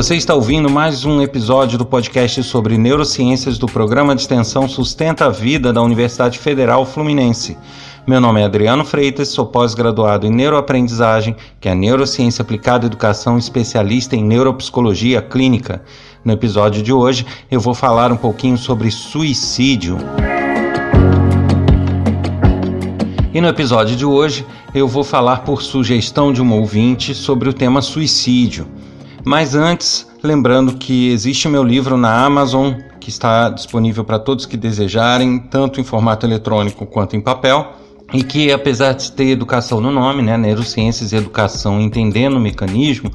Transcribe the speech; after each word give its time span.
Você 0.00 0.16
está 0.16 0.34
ouvindo 0.34 0.70
mais 0.70 1.04
um 1.04 1.20
episódio 1.20 1.76
do 1.76 1.84
podcast 1.84 2.42
sobre 2.42 2.78
neurociências 2.78 3.58
do 3.58 3.66
programa 3.66 4.14
de 4.14 4.22
extensão 4.22 4.66
Sustenta 4.66 5.26
a 5.26 5.28
Vida 5.28 5.74
da 5.74 5.82
Universidade 5.82 6.38
Federal 6.38 6.86
Fluminense. 6.86 7.58
Meu 8.06 8.18
nome 8.18 8.40
é 8.40 8.44
Adriano 8.44 8.82
Freitas, 8.82 9.28
sou 9.28 9.44
pós-graduado 9.44 10.26
em 10.26 10.30
neuroaprendizagem, 10.30 11.36
que 11.60 11.68
é 11.68 11.74
neurociência 11.74 12.40
aplicada 12.40 12.86
à 12.86 12.88
educação, 12.88 13.36
especialista 13.36 14.16
em 14.16 14.24
neuropsicologia 14.24 15.20
clínica. 15.20 15.82
No 16.24 16.32
episódio 16.32 16.82
de 16.82 16.94
hoje, 16.94 17.26
eu 17.50 17.60
vou 17.60 17.74
falar 17.74 18.10
um 18.10 18.16
pouquinho 18.16 18.56
sobre 18.56 18.90
suicídio. 18.90 19.98
E 23.34 23.38
no 23.38 23.48
episódio 23.48 23.94
de 23.94 24.06
hoje, 24.06 24.46
eu 24.74 24.88
vou 24.88 25.04
falar 25.04 25.44
por 25.44 25.60
sugestão 25.60 26.32
de 26.32 26.40
um 26.40 26.50
ouvinte 26.54 27.14
sobre 27.14 27.50
o 27.50 27.52
tema 27.52 27.82
suicídio. 27.82 28.66
Mas 29.24 29.54
antes, 29.54 30.06
lembrando 30.22 30.76
que 30.76 31.10
existe 31.10 31.48
meu 31.48 31.62
livro 31.62 31.96
na 31.96 32.24
Amazon, 32.24 32.74
que 32.98 33.10
está 33.10 33.48
disponível 33.50 34.04
para 34.04 34.18
todos 34.18 34.46
que 34.46 34.56
desejarem, 34.56 35.38
tanto 35.38 35.80
em 35.80 35.84
formato 35.84 36.26
eletrônico 36.26 36.86
quanto 36.86 37.16
em 37.16 37.20
papel 37.20 37.72
e 38.12 38.22
que 38.22 38.52
apesar 38.52 38.92
de 38.92 39.12
ter 39.12 39.28
educação 39.28 39.80
no 39.80 39.90
nome, 39.90 40.22
né, 40.22 40.36
neurociências 40.36 41.12
e 41.12 41.16
educação 41.16 41.80
entendendo 41.80 42.36
o 42.36 42.40
mecanismo, 42.40 43.10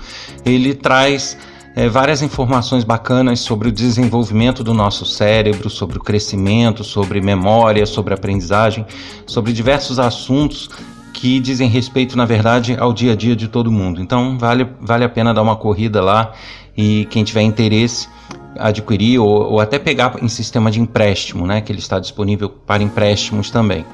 ele 0.46 0.74
traz 0.74 1.38
é, 1.76 1.90
várias 1.90 2.22
informações 2.22 2.86
bacanas 2.86 3.42
sobre 3.42 3.68
o 3.68 3.72
desenvolvimento 3.72 4.64
do 4.64 4.74
nosso 4.74 5.06
cérebro, 5.06 5.70
sobre 5.70 5.98
o 5.98 6.02
crescimento, 6.02 6.84
sobre 6.84 7.20
memória, 7.20 7.86
sobre 7.86 8.14
aprendizagem, 8.14 8.86
sobre 9.26 9.52
diversos 9.52 10.00
assuntos 10.00 10.70
que 11.16 11.40
dizem 11.40 11.68
respeito, 11.70 12.18
na 12.18 12.26
verdade, 12.26 12.76
ao 12.78 12.92
dia 12.92 13.14
a 13.14 13.16
dia 13.16 13.34
de 13.36 13.48
todo 13.48 13.72
mundo. 13.72 14.02
Então 14.02 14.38
vale, 14.38 14.68
vale 14.82 15.06
a 15.06 15.10
pena 15.10 15.34
dar 15.34 15.42
uma 15.42 15.56
corrida 15.56 16.02
lá 16.02 16.34
e 16.78 17.08
quem 17.10 17.24
tiver 17.24 17.42
interesse 17.42 18.10
adquirir 18.60 19.20
ou, 19.20 19.54
ou 19.54 19.62
até 19.62 19.80
pegar 19.80 20.16
em 20.22 20.28
sistema 20.28 20.70
de 20.70 20.82
empréstimo, 20.82 21.48
né, 21.48 21.62
que 21.62 21.72
ele 21.72 21.80
está 21.80 22.00
disponível 22.00 22.50
para 22.50 22.84
empréstimos 22.84 23.50
também. 23.50 23.86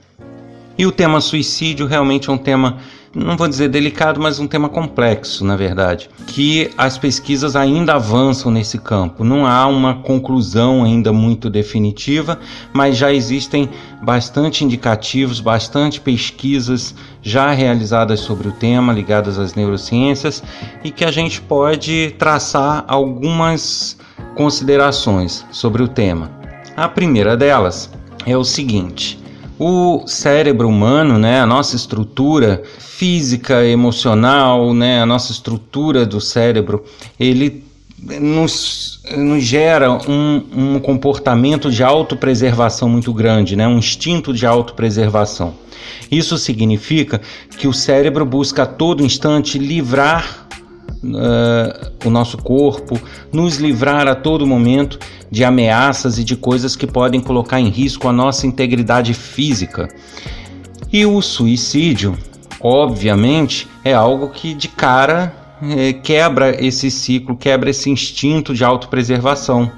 E 0.78 0.86
o 0.86 0.92
tema 0.92 1.22
suicídio 1.22 1.88
realmente 1.88 2.30
é 2.30 2.34
um 2.34 2.38
tema 2.38 2.78
não 3.16 3.38
vou 3.38 3.48
dizer 3.48 3.70
delicado, 3.70 4.20
mas 4.20 4.40
um 4.40 4.48
tema 4.48 4.68
complexo, 4.68 5.46
na 5.46 5.56
verdade, 5.56 6.10
que 6.28 6.70
as 6.78 6.98
pesquisas 6.98 7.56
ainda 7.56 7.94
avançam 7.94 8.52
nesse 8.52 8.78
campo. 8.78 9.24
Não 9.24 9.46
há 9.46 9.66
uma 9.68 9.94
conclusão 10.02 10.84
ainda 10.84 11.14
muito 11.14 11.50
definitiva, 11.50 12.38
mas 12.74 12.98
já 12.98 13.14
existem 13.14 13.70
bastante 14.04 14.66
indicativos, 14.66 15.40
bastante 15.40 16.02
pesquisas 16.02 16.94
já 17.22 17.52
realizadas 17.52 18.20
sobre 18.20 18.50
o 18.50 18.52
tema, 18.52 18.92
ligadas 18.92 19.40
às 19.40 19.56
neurociências, 19.56 20.44
e 20.84 20.92
que 20.92 21.06
a 21.06 21.12
gente 21.12 21.40
pode 21.40 22.14
traçar 22.20 22.84
algumas 22.86 23.98
considerações 24.36 25.46
sobre 25.52 25.82
o 25.82 25.88
tema. 25.88 26.30
A 26.76 26.90
primeira 26.90 27.38
delas 27.38 27.90
é 28.26 28.36
o 28.36 28.44
seguinte: 28.44 29.24
o 29.60 30.06
cérebro 30.08 30.68
humano, 30.68 31.18
né, 31.18 31.40
a 31.40 31.46
nossa 31.46 31.76
estrutura 31.76 32.62
física, 32.78 33.66
emocional, 33.66 34.74
né, 34.74 35.02
a 35.02 35.06
nossa 35.06 35.32
estrutura 35.32 36.06
do 36.06 36.20
cérebro, 36.20 36.84
ele 37.20 37.64
nos, 37.98 39.02
nos 39.16 39.44
gera 39.44 39.92
um, 39.92 40.44
um 40.56 40.80
comportamento 40.80 41.72
de 41.72 41.84
autopreservação 41.84 42.90
muito 42.90 43.14
grande, 43.14 43.56
né, 43.56 43.68
um 43.68 43.78
instinto 43.78 44.34
de 44.34 44.46
autopreservação. 44.46 45.56
Isso 46.12 46.38
significa 46.38 47.22
que 47.58 47.68
o 47.68 47.74
cérebro 47.74 48.26
busca 48.26 48.64
a 48.64 48.66
todo 48.66 49.04
instante 49.04 49.58
livrar 49.58 50.48
uh, 51.14 51.92
o 52.06 52.10
nosso 52.10 52.38
corpo, 52.38 53.00
nos 53.32 53.58
livrar 53.58 54.08
a 54.08 54.16
todo 54.16 54.46
momento 54.46 54.98
de 55.30 55.44
ameaças 55.44 56.18
e 56.18 56.24
de 56.24 56.36
coisas 56.36 56.76
que 56.76 56.88
podem 56.88 57.20
colocar 57.20 57.60
em 57.60 57.70
risco 57.70 58.08
a 58.08 58.14
nossa 58.14 58.48
integridade 58.48 59.14
física. 59.14 59.90
E 60.92 61.06
o 61.06 61.22
suicídio, 61.22 62.18
obviamente, 62.62 63.68
é 63.84 63.94
algo 63.94 64.30
que 64.30 64.54
de 64.54 64.68
cara 64.68 65.34
é, 65.62 65.94
quebra 65.94 66.64
esse 66.64 66.90
ciclo, 66.92 67.36
quebra 67.36 67.70
esse 67.70 67.90
instinto 67.90 68.54
de 68.54 68.64
autopreservação. 68.64 69.72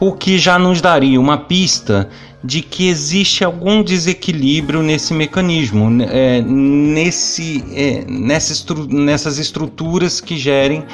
O 0.00 0.12
que 0.12 0.38
já 0.38 0.58
nos 0.58 0.80
daria 0.80 1.20
uma 1.20 1.38
pista 1.38 2.08
de 2.42 2.62
que 2.62 2.88
existe 2.88 3.44
algum 3.44 3.82
desequilíbrio 3.82 4.82
nesse 4.82 5.12
mecanismo, 5.12 5.90
né, 5.90 6.06
é, 6.10 6.42
nesse, 6.42 7.64
é, 7.74 8.04
estru 8.36 8.86
nessas 8.86 9.38
estruturas 9.38 10.20
que 10.20 10.36
gerem, 10.36 10.84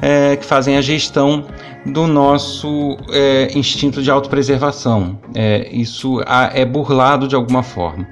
é, 0.00 0.36
que 0.36 0.44
fazem 0.44 0.76
a 0.76 0.80
gestão 0.80 1.44
do 1.84 2.06
nosso 2.06 2.96
é, 3.10 3.50
instinto 3.56 4.00
de 4.00 4.10
autopreservação. 4.10 5.18
É, 5.34 5.68
isso 5.72 6.20
é 6.52 6.64
burlado 6.64 7.26
de 7.26 7.34
alguma 7.34 7.62
forma. 7.62 8.06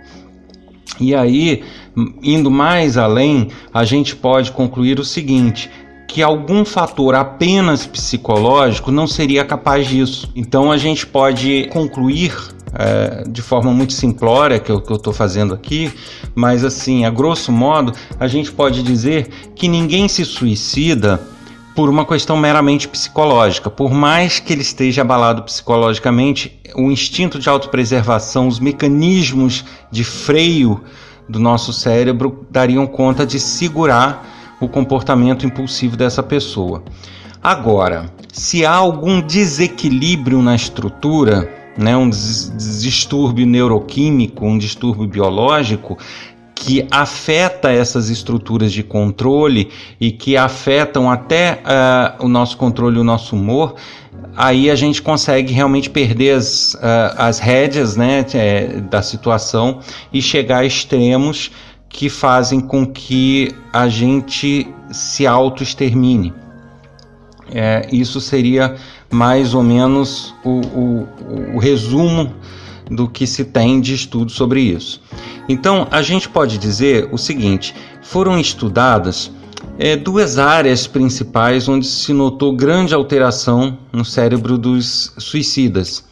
E 0.99 1.15
aí, 1.15 1.63
indo 2.23 2.51
mais 2.51 2.99
além, 2.99 3.49
a 3.73 3.85
gente 3.85 4.15
pode 4.17 4.53
concluir 4.53 4.99
o 4.99 5.05
seguinte: 5.05 5.71
que 6.07 6.23
algum 6.23 6.65
fator 6.65 7.15
apenas 7.15 7.87
psicológico 7.87 8.91
não 8.91 9.07
seria 9.07 9.45
capaz 9.45 9.87
disso. 9.87 10.31
Então 10.35 10.71
a 10.73 10.77
gente 10.77 11.07
pode 11.07 11.69
concluir 11.73 12.35
é, 12.73 13.25
de 13.29 13.43
forma 13.43 13.73
muito 13.73 13.93
simplória 13.93 14.59
que 14.59 14.71
eu 14.71 14.79
estou 14.79 15.13
fazendo 15.13 15.55
aqui, 15.55 15.93
mas 16.35 16.65
assim, 16.65 17.05
a 17.05 17.11
grosso 17.11 17.51
modo, 17.51 17.93
a 18.19 18.27
gente 18.27 18.53
pode 18.53 18.83
dizer 18.83 19.29
que 19.55 19.69
ninguém 19.69 20.09
se 20.09 20.25
suicida 20.25 21.21
por 21.75 21.89
uma 21.89 22.05
questão 22.05 22.37
meramente 22.37 22.89
psicológica. 22.89 23.71
Por 23.71 23.93
mais 23.93 24.39
que 24.39 24.53
ele 24.53 24.63
esteja 24.63 25.03
abalado 25.03 25.43
psicologicamente, 25.43 26.61
o 26.75 26.91
instinto 26.91 27.39
de 27.39 27.49
autopreservação, 27.49 28.49
os 28.49 28.61
mecanismos 28.61 29.65
de 29.91 30.05
freio 30.05 30.83
do 31.29 31.39
nosso 31.39 31.73
cérebro 31.73 32.47
dariam 32.51 32.87
conta 32.87 33.25
de 33.25 33.39
segurar 33.39 34.27
o 34.61 34.69
comportamento 34.69 35.47
impulsivo 35.47 35.97
dessa 35.97 36.23
pessoa. 36.23 36.83
Agora, 37.43 38.13
se 38.33 38.67
há 38.67 38.75
algum 38.75 39.21
desequilíbrio 39.21 40.43
na 40.43 40.55
estrutura, 40.55 41.60
né, 41.81 41.97
um 41.97 42.11
distúrbio 42.11 43.47
neuroquímico, 43.47 44.47
um 44.47 44.59
distúrbio 44.59 45.07
biológico 45.07 45.99
que 46.55 46.87
afeta 46.91 47.73
essas 47.73 48.11
estruturas 48.11 48.71
de 48.71 48.83
controle 48.83 49.71
e 49.99 50.13
que 50.13 50.37
afetam 50.37 51.11
até 51.11 51.63
uh, 51.65 52.27
o 52.27 52.29
nosso 52.29 52.59
controle, 52.59 52.99
o 52.99 53.05
nosso 53.05 53.35
humor, 53.35 53.77
aí 54.37 54.71
a 54.71 54.75
gente 54.75 55.01
consegue 55.01 55.55
realmente 55.55 55.89
perder 55.89 56.33
as, 56.33 56.75
uh, 56.75 57.17
as 57.17 57.39
rédeas 57.39 57.97
né, 57.97 58.27
é, 58.35 58.67
da 58.79 59.01
situação 59.01 59.81
e 60.13 60.21
chegar 60.21 60.59
a 60.59 60.65
extremos 60.67 61.51
que 61.89 62.11
fazem 62.11 62.61
com 62.61 62.87
que 62.87 63.55
a 63.73 63.89
gente 63.89 64.69
se 64.93 65.27
auto-extermine. 65.27 66.35
É, 67.53 67.89
isso 67.91 68.21
seria 68.21 68.77
mais 69.11 69.55
ou 69.55 69.63
menos 69.63 70.35
o, 70.45 70.61
o, 70.61 71.09
o 71.55 71.59
resumo 71.59 72.33
do 72.91 73.09
que 73.09 73.27
se 73.27 73.45
tem 73.45 73.81
de 73.81 73.95
estudo 73.95 74.31
sobre 74.31 74.61
isso. 74.61 75.01
Então, 75.49 75.87
a 75.91 76.03
gente 76.03 76.29
pode 76.29 76.59
dizer 76.59 77.09
o 77.13 77.19
seguinte: 77.19 77.75
foram 78.03 78.39
estudadas 78.39 79.31
é, 79.79 79.97
duas 79.97 80.39
áreas 80.39 80.87
principais 80.87 81.69
onde 81.69 81.87
se 81.87 82.13
notou 82.13 82.55
grande 82.55 82.95
alteração 82.95 83.79
no 83.93 84.05
cérebro 84.05 84.59
dos 84.59 85.13
suicidas. 85.19 86.05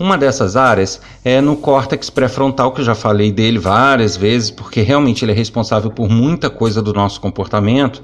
Uma 0.00 0.16
dessas 0.16 0.56
áreas 0.56 0.98
é 1.22 1.42
no 1.42 1.54
córtex 1.54 2.08
pré-frontal, 2.08 2.72
que 2.72 2.80
eu 2.80 2.84
já 2.86 2.94
falei 2.94 3.30
dele 3.30 3.58
várias 3.58 4.16
vezes, 4.16 4.50
porque 4.50 4.80
realmente 4.80 5.22
ele 5.22 5.32
é 5.32 5.34
responsável 5.34 5.90
por 5.90 6.08
muita 6.08 6.48
coisa 6.48 6.80
do 6.80 6.94
nosso 6.94 7.20
comportamento, 7.20 8.00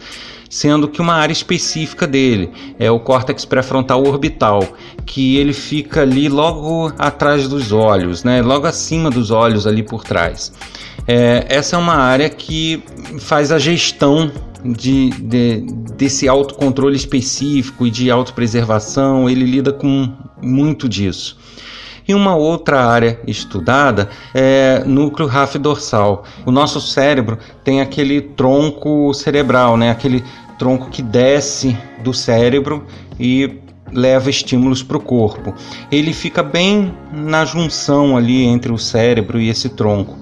sendo 0.51 0.89
que 0.89 1.01
uma 1.01 1.15
área 1.15 1.33
específica 1.33 2.07
dele 2.07 2.51
é 2.79 2.91
o 2.91 3.01
córtex 3.01 3.47
pré-frontal 3.47 4.07
orbital, 4.07 4.63
que 5.07 5.39
ele 5.39 5.55
fica 5.55 6.03
ali 6.03 6.29
logo 6.29 6.93
atrás 6.99 7.49
dos 7.49 7.73
olhos, 7.73 8.23
né? 8.23 8.43
logo 8.43 8.67
acima 8.67 9.09
dos 9.09 9.31
olhos 9.31 9.67
ali 9.67 9.83
por 9.83 10.05
trás. 10.05 10.53
É, 11.09 11.47
essa 11.49 11.77
é 11.77 11.79
uma 11.79 11.95
área 11.95 12.29
que 12.29 12.83
faz 13.21 13.51
a 13.51 13.59
gestão 13.59 14.31
de, 14.63 15.09
de, 15.13 15.65
desse 15.97 16.29
autocontrole 16.29 16.95
específico 16.95 17.87
e 17.87 17.91
de 17.91 18.11
autopreservação, 18.11 19.31
ele 19.31 19.47
lida 19.47 19.73
com 19.73 20.13
muito 20.43 20.87
disso. 20.87 21.39
E 22.09 22.15
uma 22.15 22.37
outra 22.37 22.87
área 22.87 23.21
estudada 23.27 24.09
é 24.33 24.83
núcleo 24.87 25.29
dorsal. 25.61 26.25
O 26.45 26.53
nosso 26.53 26.81
cérebro 26.81 27.39
tem 27.65 27.81
aquele 27.81 28.21
tronco 28.21 29.13
cerebral, 29.13 29.77
né? 29.77 29.91
aquele 29.91 30.23
tronco 30.59 30.89
que 30.89 31.03
desce 31.03 31.77
do 32.03 32.15
cérebro 32.15 32.87
e 33.19 33.61
leva 33.93 34.31
estímulos 34.31 34.83
para 34.83 34.97
o 34.97 35.01
corpo. 35.01 35.55
Ele 35.91 36.13
fica 36.13 36.43
bem 36.43 36.95
na 37.13 37.45
junção 37.45 38.17
ali 38.17 38.45
entre 38.45 38.73
o 38.73 38.79
cérebro 38.79 39.41
e 39.41 39.49
esse 39.49 39.69
tronco. 39.69 40.17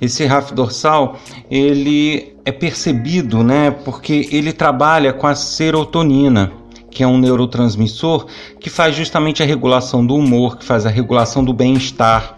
Esse 0.00 0.24
RAF 0.24 0.54
dorsal, 0.54 1.18
ele 1.50 2.34
é 2.44 2.50
percebido, 2.50 3.42
né, 3.44 3.70
porque 3.70 4.28
ele 4.32 4.50
trabalha 4.50 5.12
com 5.12 5.26
a 5.26 5.34
serotonina, 5.34 6.52
que 6.90 7.02
é 7.02 7.06
um 7.06 7.18
neurotransmissor 7.18 8.26
que 8.58 8.68
faz 8.68 8.96
justamente 8.96 9.42
a 9.42 9.46
regulação 9.46 10.04
do 10.04 10.14
humor, 10.14 10.58
que 10.58 10.64
faz 10.64 10.84
a 10.84 10.90
regulação 10.90 11.44
do 11.44 11.52
bem-estar. 11.52 12.36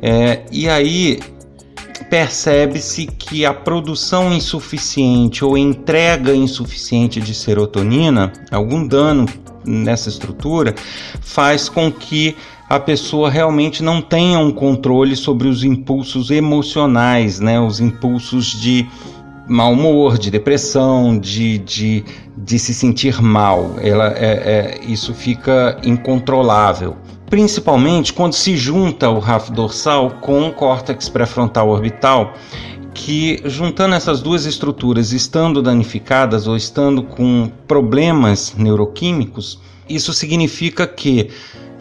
É, 0.00 0.42
e 0.50 0.68
aí 0.68 1.20
percebe-se 2.10 3.06
que 3.06 3.46
a 3.46 3.54
produção 3.54 4.34
insuficiente 4.34 5.44
ou 5.44 5.56
entrega 5.56 6.34
insuficiente 6.34 7.20
de 7.20 7.34
serotonina, 7.34 8.32
algum 8.50 8.86
dano 8.86 9.26
nessa 9.64 10.08
estrutura, 10.08 10.74
faz 11.20 11.68
com 11.68 11.90
que 11.90 12.36
a 12.68 12.80
pessoa 12.80 13.30
realmente 13.30 13.82
não 13.82 14.00
tenha 14.00 14.38
um 14.38 14.50
controle 14.50 15.14
sobre 15.14 15.46
os 15.46 15.62
impulsos 15.62 16.30
emocionais, 16.30 17.38
né? 17.38 17.60
os 17.60 17.80
impulsos 17.80 18.60
de 18.60 18.86
mau 19.48 19.72
humor, 19.72 20.18
de 20.18 20.30
depressão, 20.30 21.18
de, 21.18 21.58
de, 21.58 22.04
de 22.36 22.58
se 22.58 22.72
sentir 22.72 23.20
mal. 23.20 23.76
Ela, 23.80 24.12
é, 24.16 24.80
é, 24.80 24.80
isso 24.86 25.12
fica 25.14 25.78
incontrolável. 25.84 26.96
Principalmente 27.28 28.12
quando 28.12 28.34
se 28.34 28.56
junta 28.56 29.08
o 29.08 29.18
RAF 29.18 29.50
dorsal 29.50 30.10
com 30.20 30.48
o 30.48 30.52
córtex 30.52 31.08
pré-frontal 31.08 31.68
orbital, 31.68 32.34
que 32.94 33.40
juntando 33.46 33.94
essas 33.94 34.20
duas 34.20 34.44
estruturas, 34.44 35.12
estando 35.12 35.62
danificadas 35.62 36.46
ou 36.46 36.56
estando 36.56 37.02
com 37.02 37.50
problemas 37.66 38.54
neuroquímicos, 38.56 39.58
isso 39.88 40.12
significa 40.12 40.86
que 40.86 41.30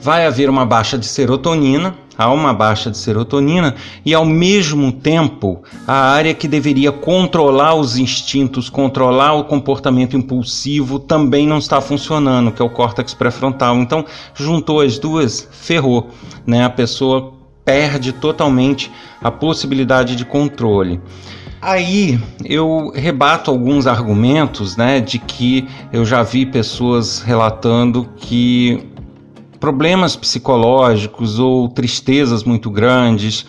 vai 0.01 0.25
haver 0.25 0.49
uma 0.49 0.65
baixa 0.65 0.97
de 0.97 1.05
serotonina, 1.05 1.95
há 2.17 2.31
uma 2.31 2.53
baixa 2.53 2.89
de 2.89 2.97
serotonina 2.97 3.75
e 4.05 4.13
ao 4.13 4.25
mesmo 4.25 4.91
tempo 4.91 5.61
a 5.87 6.11
área 6.11 6.33
que 6.33 6.47
deveria 6.47 6.91
controlar 6.91 7.75
os 7.75 7.97
instintos, 7.97 8.69
controlar 8.69 9.33
o 9.33 9.43
comportamento 9.43 10.17
impulsivo 10.17 10.99
também 10.99 11.47
não 11.47 11.57
está 11.59 11.79
funcionando, 11.79 12.51
que 12.51 12.61
é 12.61 12.65
o 12.65 12.69
córtex 12.69 13.13
pré-frontal. 13.13 13.77
Então, 13.77 14.05
juntou 14.33 14.81
as 14.81 14.97
duas, 14.97 15.47
ferrou, 15.51 16.09
né? 16.45 16.65
A 16.65 16.69
pessoa 16.69 17.33
perde 17.63 18.11
totalmente 18.11 18.91
a 19.21 19.29
possibilidade 19.29 20.15
de 20.15 20.25
controle. 20.25 20.99
Aí 21.61 22.19
eu 22.43 22.91
rebato 22.95 23.51
alguns 23.51 23.85
argumentos, 23.85 24.75
né, 24.75 24.99
de 24.99 25.19
que 25.19 25.67
eu 25.93 26.03
já 26.03 26.23
vi 26.23 26.43
pessoas 26.43 27.21
relatando 27.21 28.09
que 28.17 28.90
problemas 29.61 30.15
psicológicos 30.15 31.37
ou 31.37 31.69
tristezas 31.69 32.43
muito 32.43 32.71
grandes, 32.71 33.45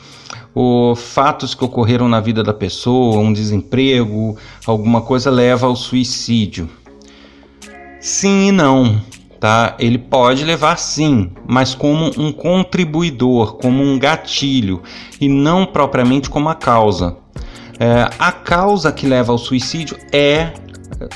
ou 0.54 0.94
fatos 0.94 1.54
que 1.54 1.64
ocorreram 1.64 2.06
na 2.06 2.20
vida 2.20 2.42
da 2.42 2.52
pessoa, 2.52 3.18
um 3.18 3.32
desemprego, 3.32 4.36
alguma 4.66 5.00
coisa 5.00 5.30
leva 5.30 5.66
ao 5.66 5.74
suicídio. 5.74 6.68
Sim 7.98 8.48
e 8.48 8.52
não, 8.52 9.00
tá? 9.40 9.74
Ele 9.78 9.96
pode 9.96 10.44
levar 10.44 10.76
sim, 10.76 11.30
mas 11.48 11.74
como 11.74 12.10
um 12.18 12.30
contribuidor, 12.30 13.54
como 13.54 13.82
um 13.82 13.98
gatilho 13.98 14.82
e 15.18 15.28
não 15.28 15.64
propriamente 15.64 16.28
como 16.28 16.50
a 16.50 16.54
causa. 16.54 17.16
É, 17.80 18.10
a 18.18 18.30
causa 18.30 18.92
que 18.92 19.06
leva 19.06 19.32
ao 19.32 19.38
suicídio 19.38 19.96
é 20.12 20.52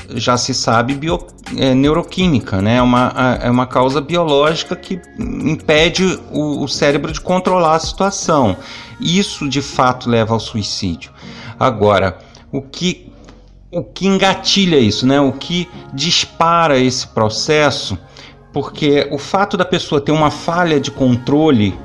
já 0.09 0.37
se 0.37 0.53
sabe, 0.53 0.95
bio, 0.95 1.19
é, 1.55 1.73
neuroquímica, 1.73 2.61
né? 2.61 2.77
É 2.77 2.81
uma, 2.81 3.13
é 3.41 3.49
uma 3.49 3.67
causa 3.67 4.01
biológica 4.01 4.75
que 4.75 4.99
impede 5.19 6.19
o, 6.31 6.63
o 6.63 6.67
cérebro 6.67 7.11
de 7.11 7.21
controlar 7.21 7.75
a 7.75 7.79
situação. 7.79 8.57
Isso 8.99 9.47
de 9.47 9.61
fato 9.61 10.09
leva 10.09 10.33
ao 10.33 10.39
suicídio. 10.39 11.11
Agora, 11.59 12.17
o 12.51 12.61
que, 12.61 13.11
o 13.71 13.83
que 13.83 14.07
engatilha 14.07 14.77
isso, 14.77 15.05
né? 15.05 15.19
O 15.19 15.31
que 15.31 15.67
dispara 15.93 16.79
esse 16.79 17.07
processo? 17.07 17.97
Porque 18.53 19.07
o 19.11 19.17
fato 19.17 19.55
da 19.55 19.65
pessoa 19.65 20.01
ter 20.01 20.11
uma 20.11 20.31
falha 20.31 20.79
de 20.79 20.89
controle 20.89 21.77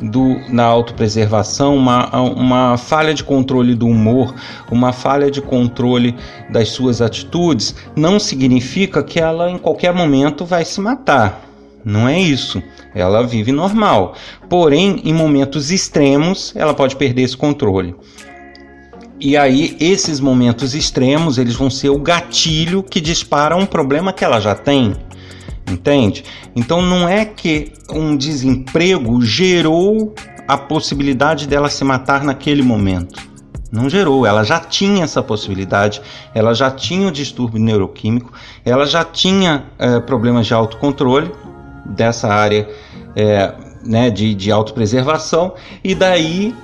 do, 0.00 0.36
na 0.48 0.64
autopreservação, 0.64 1.76
uma, 1.76 2.08
uma 2.20 2.76
falha 2.76 3.12
de 3.12 3.24
controle 3.24 3.74
do 3.74 3.86
humor, 3.86 4.34
uma 4.70 4.92
falha 4.92 5.30
de 5.30 5.40
controle 5.40 6.14
das 6.50 6.68
suas 6.70 7.00
atitudes, 7.00 7.74
não 7.96 8.18
significa 8.18 9.02
que 9.02 9.18
ela 9.18 9.50
em 9.50 9.58
qualquer 9.58 9.92
momento 9.92 10.44
vai 10.44 10.64
se 10.64 10.80
matar. 10.80 11.44
Não 11.84 12.08
é 12.08 12.18
isso. 12.18 12.62
Ela 12.94 13.26
vive 13.26 13.52
normal. 13.52 14.14
Porém, 14.48 15.00
em 15.04 15.12
momentos 15.12 15.70
extremos, 15.70 16.52
ela 16.54 16.74
pode 16.74 16.96
perder 16.96 17.22
esse 17.22 17.36
controle. 17.36 17.94
E 19.20 19.36
aí, 19.36 19.76
esses 19.80 20.20
momentos 20.20 20.74
extremos, 20.74 21.38
eles 21.38 21.56
vão 21.56 21.68
ser 21.68 21.88
o 21.88 21.98
gatilho 21.98 22.82
que 22.82 23.00
dispara 23.00 23.56
um 23.56 23.66
problema 23.66 24.12
que 24.12 24.24
ela 24.24 24.38
já 24.38 24.54
tem. 24.54 24.94
Entende? 25.70 26.24
Então 26.56 26.80
não 26.80 27.08
é 27.08 27.24
que 27.24 27.72
um 27.90 28.16
desemprego 28.16 29.20
gerou 29.22 30.14
a 30.46 30.56
possibilidade 30.56 31.46
dela 31.46 31.68
se 31.68 31.84
matar 31.84 32.24
naquele 32.24 32.62
momento. 32.62 33.28
Não 33.70 33.90
gerou, 33.90 34.24
ela 34.24 34.44
já 34.44 34.58
tinha 34.58 35.04
essa 35.04 35.22
possibilidade, 35.22 36.00
ela 36.34 36.54
já 36.54 36.70
tinha 36.70 37.06
o 37.06 37.10
distúrbio 37.10 37.60
neuroquímico, 37.60 38.32
ela 38.64 38.86
já 38.86 39.04
tinha 39.04 39.66
é, 39.78 40.00
problemas 40.00 40.46
de 40.46 40.54
autocontrole 40.54 41.30
dessa 41.84 42.28
área 42.28 42.66
é, 43.14 43.52
né, 43.84 44.08
de, 44.08 44.34
de 44.34 44.50
autopreservação, 44.50 45.54
e 45.84 45.94
daí 45.94 46.54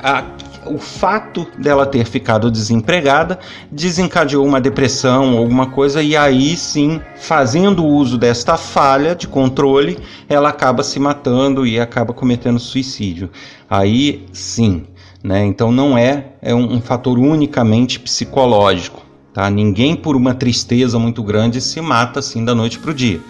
a, 0.00 0.22
o 0.68 0.78
fato 0.78 1.46
dela 1.58 1.86
ter 1.86 2.04
ficado 2.04 2.50
desempregada 2.50 3.38
desencadeou 3.70 4.46
uma 4.46 4.60
depressão 4.60 5.36
alguma 5.36 5.66
coisa, 5.66 6.02
e 6.02 6.16
aí 6.16 6.56
sim, 6.56 7.00
fazendo 7.16 7.84
uso 7.84 8.18
desta 8.18 8.56
falha 8.56 9.14
de 9.14 9.26
controle, 9.28 9.98
ela 10.28 10.48
acaba 10.48 10.82
se 10.82 10.98
matando 10.98 11.66
e 11.66 11.78
acaba 11.80 12.12
cometendo 12.12 12.58
suicídio. 12.58 13.30
Aí 13.68 14.26
sim, 14.32 14.84
né? 15.22 15.44
Então 15.44 15.72
não 15.72 15.96
é, 15.96 16.32
é 16.40 16.54
um, 16.54 16.74
um 16.74 16.80
fator 16.80 17.18
unicamente 17.18 17.98
psicológico. 17.98 19.04
Tá? 19.32 19.50
Ninguém 19.50 19.94
por 19.94 20.16
uma 20.16 20.34
tristeza 20.34 20.98
muito 20.98 21.22
grande 21.22 21.60
se 21.60 21.80
mata 21.80 22.20
assim 22.20 22.44
da 22.44 22.54
noite 22.54 22.78
para 22.78 22.90
o 22.90 22.94
dia. 22.94 23.20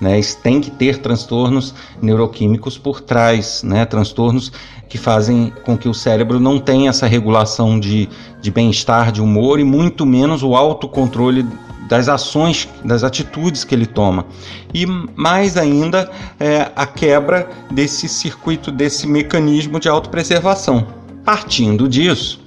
Né? 0.00 0.20
Tem 0.42 0.60
que 0.60 0.70
ter 0.70 0.98
transtornos 0.98 1.74
neuroquímicos 2.00 2.78
por 2.78 3.00
trás, 3.00 3.62
né? 3.62 3.84
transtornos 3.84 4.50
que 4.88 4.98
fazem 4.98 5.52
com 5.64 5.76
que 5.76 5.88
o 5.88 5.94
cérebro 5.94 6.40
não 6.40 6.58
tenha 6.58 6.90
essa 6.90 7.06
regulação 7.06 7.78
de, 7.78 8.08
de 8.40 8.50
bem-estar, 8.50 9.12
de 9.12 9.20
humor 9.20 9.60
e 9.60 9.64
muito 9.64 10.04
menos 10.06 10.42
o 10.42 10.56
autocontrole 10.56 11.46
das 11.88 12.08
ações, 12.08 12.68
das 12.84 13.02
atitudes 13.02 13.64
que 13.64 13.74
ele 13.74 13.86
toma. 13.86 14.24
E 14.72 14.86
mais 14.86 15.56
ainda 15.56 16.10
é, 16.38 16.70
a 16.74 16.86
quebra 16.86 17.50
desse 17.70 18.08
circuito, 18.08 18.70
desse 18.70 19.06
mecanismo 19.08 19.80
de 19.80 19.88
autopreservação. 19.88 20.86
Partindo 21.24 21.88
disso, 21.88 22.40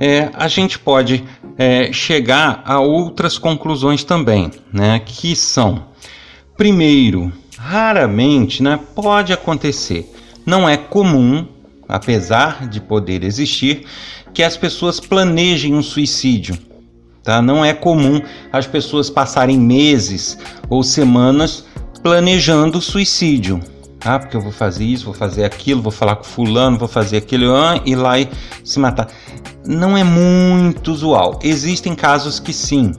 é, 0.00 0.30
a 0.32 0.48
gente 0.48 0.78
pode 0.78 1.22
é, 1.58 1.92
chegar 1.92 2.62
a 2.64 2.80
outras 2.80 3.36
conclusões 3.36 4.04
também, 4.04 4.50
né, 4.72 4.98
que 5.00 5.36
são 5.36 5.84
Primeiro, 6.58 7.32
raramente, 7.56 8.64
né, 8.64 8.80
pode 8.92 9.32
acontecer, 9.32 10.12
não 10.44 10.68
é 10.68 10.76
comum, 10.76 11.46
apesar 11.88 12.66
de 12.66 12.80
poder 12.80 13.22
existir, 13.22 13.86
que 14.34 14.42
as 14.42 14.56
pessoas 14.56 14.98
planejem 14.98 15.72
um 15.72 15.82
suicídio. 15.84 16.58
Tá? 17.22 17.40
Não 17.40 17.64
é 17.64 17.72
comum 17.72 18.20
as 18.52 18.66
pessoas 18.66 19.08
passarem 19.08 19.56
meses 19.56 20.36
ou 20.68 20.82
semanas 20.82 21.64
planejando 22.02 22.80
suicídio. 22.80 23.60
Ah, 24.04 24.18
porque 24.18 24.36
eu 24.36 24.40
vou 24.40 24.50
fazer 24.50 24.84
isso, 24.84 25.04
vou 25.04 25.14
fazer 25.14 25.44
aquilo, 25.44 25.80
vou 25.80 25.92
falar 25.92 26.16
com 26.16 26.24
fulano, 26.24 26.76
vou 26.76 26.88
fazer 26.88 27.18
aquilo, 27.18 27.54
e 27.86 27.94
lá 27.94 28.18
e 28.18 28.28
se 28.64 28.80
matar. 28.80 29.06
Não 29.64 29.96
é 29.96 30.02
muito 30.02 30.90
usual. 30.90 31.38
Existem 31.40 31.94
casos 31.94 32.40
que 32.40 32.52
sim, 32.52 32.94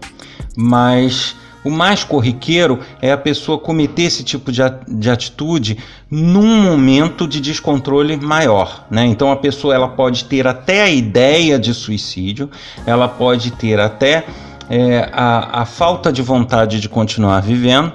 mas 0.56 1.36
o 1.64 1.70
mais 1.70 2.04
corriqueiro 2.04 2.80
é 3.02 3.12
a 3.12 3.18
pessoa 3.18 3.60
cometer 3.60 4.04
esse 4.04 4.24
tipo 4.24 4.52
de, 4.52 4.62
de 4.88 5.10
atitude 5.10 5.78
num 6.10 6.62
momento 6.62 7.28
de 7.28 7.42
descontrole 7.42 8.16
maior. 8.18 8.86
Né? 8.90 9.06
Então 9.06 9.32
a 9.32 9.36
pessoa 9.36 9.74
ela 9.74 9.90
pode 9.90 10.26
ter 10.26 10.48
até 10.48 10.84
a 10.84 10.90
ideia 10.90 11.60
de 11.60 11.74
suicídio, 11.74 12.50
ela 12.86 13.08
pode 13.08 13.52
ter 13.52 13.80
até 13.80 14.26
é, 14.70 15.10
a, 15.12 15.62
a 15.62 15.66
falta 15.66 16.12
de 16.12 16.22
vontade 16.22 16.80
de 16.80 16.88
continuar 16.88 17.42
vivendo, 17.42 17.92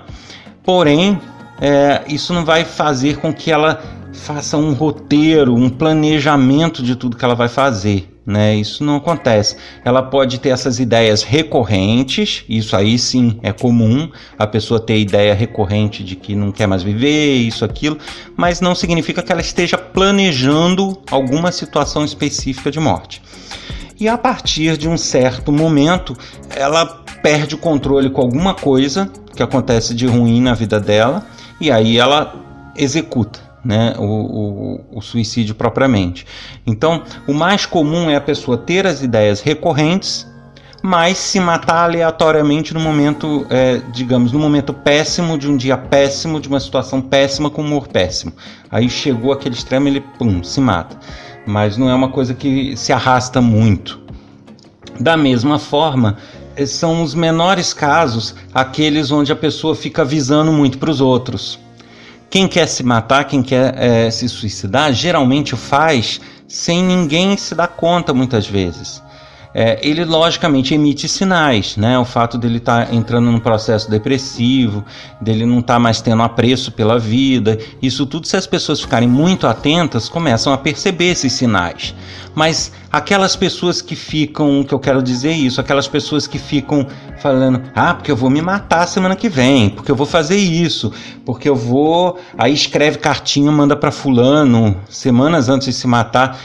porém 0.62 1.20
é, 1.60 2.02
isso 2.08 2.32
não 2.34 2.44
vai 2.44 2.64
fazer 2.64 3.18
com 3.18 3.32
que 3.32 3.50
ela 3.50 3.80
faça 4.12 4.56
um 4.56 4.72
roteiro, 4.72 5.54
um 5.54 5.68
planejamento 5.68 6.82
de 6.82 6.96
tudo 6.96 7.16
que 7.16 7.24
ela 7.24 7.34
vai 7.34 7.48
fazer. 7.48 8.13
Né? 8.26 8.54
Isso 8.54 8.82
não 8.82 8.96
acontece. 8.96 9.56
Ela 9.84 10.02
pode 10.02 10.38
ter 10.38 10.50
essas 10.50 10.78
ideias 10.78 11.22
recorrentes, 11.22 12.44
isso 12.48 12.74
aí 12.74 12.98
sim 12.98 13.38
é 13.42 13.52
comum, 13.52 14.10
a 14.38 14.46
pessoa 14.46 14.80
ter 14.80 14.98
ideia 14.98 15.34
recorrente 15.34 16.02
de 16.02 16.16
que 16.16 16.34
não 16.34 16.50
quer 16.50 16.66
mais 16.66 16.82
viver, 16.82 17.34
isso, 17.36 17.64
aquilo, 17.64 17.98
mas 18.36 18.60
não 18.60 18.74
significa 18.74 19.22
que 19.22 19.30
ela 19.30 19.40
esteja 19.40 19.76
planejando 19.76 21.00
alguma 21.10 21.52
situação 21.52 22.04
específica 22.04 22.70
de 22.70 22.80
morte. 22.80 23.20
E 23.98 24.08
a 24.08 24.18
partir 24.18 24.76
de 24.76 24.88
um 24.88 24.96
certo 24.96 25.52
momento, 25.52 26.16
ela 26.50 26.86
perde 27.22 27.54
o 27.54 27.58
controle 27.58 28.10
com 28.10 28.20
alguma 28.20 28.54
coisa 28.54 29.10
que 29.36 29.42
acontece 29.42 29.94
de 29.94 30.06
ruim 30.06 30.40
na 30.40 30.54
vida 30.54 30.80
dela, 30.80 31.26
e 31.60 31.70
aí 31.70 31.98
ela 31.98 32.34
executa 32.76 33.43
né, 33.64 33.94
o, 33.98 34.04
o, 34.04 34.98
o, 34.98 35.00
suicídio 35.00 35.54
propriamente. 35.54 36.26
Então, 36.66 37.02
o 37.26 37.32
mais 37.32 37.64
comum 37.64 38.10
é 38.10 38.16
a 38.16 38.20
pessoa 38.20 38.58
ter 38.58 38.86
as 38.86 39.02
ideias 39.02 39.40
recorrentes, 39.40 40.26
mas 40.82 41.16
se 41.16 41.40
matar 41.40 41.84
aleatoriamente 41.84 42.74
no 42.74 42.80
momento, 42.80 43.46
é, 43.48 43.80
digamos, 43.90 44.32
no 44.32 44.38
momento 44.38 44.74
péssimo, 44.74 45.38
de 45.38 45.50
um 45.50 45.56
dia 45.56 45.78
péssimo, 45.78 46.38
de 46.38 46.46
uma 46.46 46.60
situação 46.60 47.00
péssima, 47.00 47.48
com 47.48 47.62
humor 47.62 47.88
péssimo. 47.88 48.34
Aí 48.70 48.90
chegou 48.90 49.32
aquele 49.32 49.54
extremo, 49.54 49.88
ele 49.88 50.02
pum, 50.18 50.44
se 50.44 50.60
mata. 50.60 50.98
Mas 51.46 51.78
não 51.78 51.88
é 51.88 51.94
uma 51.94 52.10
coisa 52.10 52.34
que 52.34 52.76
se 52.76 52.92
arrasta 52.92 53.40
muito. 53.40 53.98
Da 55.00 55.16
mesma 55.16 55.58
forma, 55.58 56.18
são 56.66 57.02
os 57.02 57.14
menores 57.14 57.72
casos 57.72 58.34
aqueles 58.52 59.10
onde 59.10 59.32
a 59.32 59.36
pessoa 59.36 59.74
fica 59.74 60.02
avisando 60.02 60.52
muito 60.52 60.78
para 60.78 60.90
os 60.90 61.00
outros. 61.00 61.58
Quem 62.34 62.48
quer 62.48 62.66
se 62.66 62.82
matar, 62.82 63.26
quem 63.26 63.44
quer 63.44 63.72
é, 63.78 64.10
se 64.10 64.28
suicidar, 64.28 64.92
geralmente 64.92 65.54
o 65.54 65.56
faz 65.56 66.20
sem 66.48 66.82
ninguém 66.82 67.36
se 67.36 67.54
dar 67.54 67.68
conta 67.68 68.12
muitas 68.12 68.44
vezes. 68.44 69.00
É, 69.54 69.78
ele 69.88 70.04
logicamente 70.04 70.74
emite 70.74 71.06
sinais, 71.06 71.76
né? 71.76 71.96
O 71.96 72.04
fato 72.04 72.36
dele 72.36 72.58
estar 72.58 72.86
tá 72.86 72.94
entrando 72.94 73.30
num 73.30 73.38
processo 73.38 73.88
depressivo, 73.88 74.84
dele 75.20 75.46
não 75.46 75.60
estar 75.60 75.74
tá 75.74 75.78
mais 75.78 76.00
tendo 76.00 76.24
apreço 76.24 76.72
pela 76.72 76.98
vida, 76.98 77.56
isso 77.80 78.04
tudo, 78.04 78.26
se 78.26 78.36
as 78.36 78.48
pessoas 78.48 78.80
ficarem 78.80 79.08
muito 79.08 79.46
atentas, 79.46 80.08
começam 80.08 80.52
a 80.52 80.58
perceber 80.58 81.12
esses 81.12 81.32
sinais. 81.32 81.94
Mas 82.34 82.72
aquelas 82.90 83.36
pessoas 83.36 83.80
que 83.80 83.94
ficam, 83.94 84.64
que 84.64 84.74
eu 84.74 84.78
quero 84.80 85.00
dizer 85.00 85.32
isso, 85.32 85.60
aquelas 85.60 85.86
pessoas 85.86 86.26
que 86.26 86.36
ficam 86.38 86.84
falando, 87.20 87.62
ah, 87.76 87.94
porque 87.94 88.10
eu 88.10 88.16
vou 88.16 88.28
me 88.28 88.42
matar 88.42 88.88
semana 88.88 89.14
que 89.14 89.28
vem, 89.28 89.70
porque 89.70 89.88
eu 89.88 89.94
vou 89.94 90.06
fazer 90.06 90.36
isso, 90.36 90.92
porque 91.24 91.48
eu 91.48 91.54
vou, 91.54 92.18
aí 92.36 92.52
escreve 92.52 92.98
cartinha, 92.98 93.52
manda 93.52 93.76
para 93.76 93.92
fulano 93.92 94.76
semanas 94.88 95.48
antes 95.48 95.68
de 95.68 95.74
se 95.74 95.86
matar. 95.86 96.40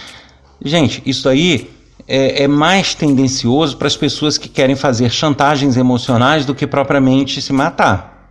Gente, 0.63 1.01
isso 1.07 1.27
aí 1.27 1.78
é, 2.09 2.43
é 2.43 2.47
mais 2.47 2.95
tendencioso 2.95 3.77
para 3.77 3.87
as 3.87 3.95
pessoas 3.95 4.35
que 4.35 4.49
querem 4.49 4.75
fazer 4.75 5.11
chantagens 5.11 5.77
emocionais 5.77 6.43
do 6.43 6.55
que 6.55 6.65
propriamente 6.65 7.39
se 7.39 7.53
matar. 7.53 8.27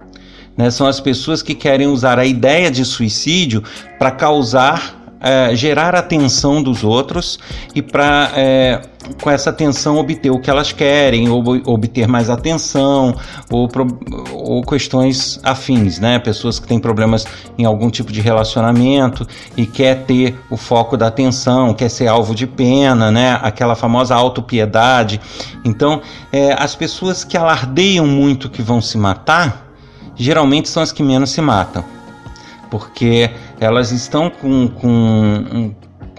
Né? 0.56 0.68
São 0.72 0.88
as 0.88 0.98
pessoas 0.98 1.40
que 1.40 1.54
querem 1.54 1.86
usar 1.86 2.18
a 2.18 2.26
ideia 2.26 2.68
de 2.72 2.84
suicídio 2.84 3.62
para 3.96 4.10
causar 4.10 4.97
é, 5.20 5.54
gerar 5.54 5.94
atenção 5.94 6.62
dos 6.62 6.84
outros 6.84 7.38
e 7.74 7.82
para 7.82 8.30
é, 8.34 8.80
com 9.22 9.30
essa 9.30 9.50
atenção 9.50 9.96
obter 9.96 10.30
o 10.30 10.38
que 10.38 10.50
elas 10.50 10.72
querem, 10.72 11.28
ou 11.28 11.42
obter 11.66 12.06
mais 12.06 12.28
atenção, 12.28 13.14
ou, 13.50 13.68
ou 14.32 14.62
questões 14.62 15.40
afins, 15.42 15.98
né? 15.98 16.18
Pessoas 16.18 16.58
que 16.58 16.66
têm 16.66 16.78
problemas 16.78 17.26
em 17.56 17.64
algum 17.64 17.90
tipo 17.90 18.12
de 18.12 18.20
relacionamento 18.20 19.26
e 19.56 19.66
quer 19.66 20.04
ter 20.04 20.38
o 20.50 20.56
foco 20.56 20.96
da 20.96 21.06
atenção, 21.06 21.72
quer 21.74 21.88
ser 21.88 22.06
alvo 22.06 22.34
de 22.34 22.46
pena, 22.46 23.10
né? 23.10 23.38
Aquela 23.42 23.74
famosa 23.74 24.14
autopiedade. 24.14 25.20
Então, 25.64 26.02
é, 26.32 26.52
as 26.52 26.74
pessoas 26.74 27.24
que 27.24 27.36
alardeiam 27.36 28.06
muito 28.06 28.50
que 28.50 28.62
vão 28.62 28.80
se 28.80 28.98
matar, 28.98 29.68
geralmente 30.16 30.68
são 30.68 30.82
as 30.82 30.92
que 30.92 31.02
menos 31.02 31.30
se 31.30 31.40
matam 31.40 31.98
porque 32.70 33.30
elas 33.60 33.90
estão 33.92 34.30
com, 34.30 34.68
com, 34.68 35.74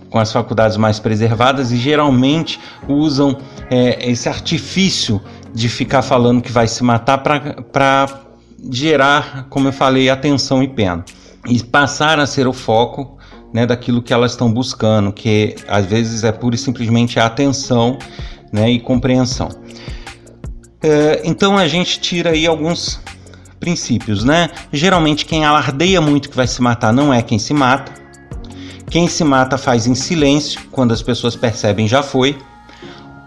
com 0.09 0.19
as 0.19 0.31
faculdades 0.31 0.77
mais 0.77 0.99
preservadas 0.99 1.71
e 1.71 1.77
geralmente 1.77 2.59
usam 2.87 3.37
é, 3.69 4.09
esse 4.09 4.27
artifício 4.27 5.21
de 5.53 5.69
ficar 5.69 6.01
falando 6.01 6.41
que 6.41 6.51
vai 6.51 6.67
se 6.67 6.83
matar 6.83 7.19
para 7.19 8.21
gerar, 8.71 9.47
como 9.49 9.67
eu 9.67 9.73
falei, 9.73 10.09
atenção 10.09 10.61
e 10.61 10.67
pena. 10.67 11.03
E 11.47 11.63
passar 11.63 12.19
a 12.19 12.27
ser 12.27 12.47
o 12.47 12.53
foco 12.53 13.17
né, 13.53 13.65
daquilo 13.65 14.01
que 14.01 14.13
elas 14.13 14.31
estão 14.31 14.51
buscando, 14.51 15.11
que 15.11 15.55
às 15.67 15.85
vezes 15.85 16.23
é 16.23 16.31
pura 16.31 16.55
e 16.55 16.57
simplesmente 16.57 17.19
a 17.19 17.25
atenção 17.25 17.97
né, 18.51 18.69
e 18.69 18.79
compreensão. 18.79 19.49
É, 20.81 21.21
então 21.25 21.57
a 21.57 21.67
gente 21.67 21.99
tira 21.99 22.31
aí 22.31 22.45
alguns 22.45 23.01
princípios, 23.59 24.23
né? 24.23 24.49
Geralmente 24.71 25.25
quem 25.25 25.45
alardeia 25.45 25.99
muito 26.01 26.29
que 26.29 26.35
vai 26.35 26.47
se 26.47 26.61
matar 26.61 26.93
não 26.93 27.13
é 27.13 27.21
quem 27.21 27.37
se 27.37 27.53
mata. 27.53 27.91
Quem 28.89 29.07
se 29.07 29.23
mata 29.23 29.57
faz 29.57 29.85
em 29.85 29.93
silêncio, 29.93 30.61
quando 30.71 30.91
as 30.91 31.01
pessoas 31.01 31.35
percebem 31.35 31.87
já 31.87 32.01
foi, 32.01 32.35